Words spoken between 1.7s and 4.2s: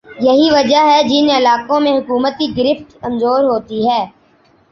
میں حکومت کی گرفت کمزور ہوتی ہے